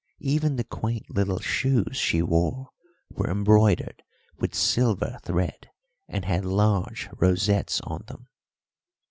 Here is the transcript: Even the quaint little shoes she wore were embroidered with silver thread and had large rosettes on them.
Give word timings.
Even 0.23 0.55
the 0.55 0.63
quaint 0.63 1.11
little 1.11 1.37
shoes 1.39 1.95
she 1.95 2.23
wore 2.23 2.69
were 3.11 3.29
embroidered 3.29 4.01
with 4.39 4.55
silver 4.55 5.19
thread 5.21 5.69
and 6.07 6.25
had 6.25 6.43
large 6.43 7.07
rosettes 7.19 7.79
on 7.81 8.05
them. 8.07 8.27